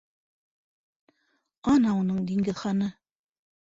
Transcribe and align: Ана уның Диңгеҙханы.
Ана 1.77 1.95
уның 2.01 2.27
Диңгеҙханы. 2.33 2.95